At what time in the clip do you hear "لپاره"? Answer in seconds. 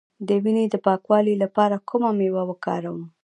1.43-1.83